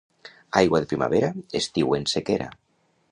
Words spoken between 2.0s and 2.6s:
sequera.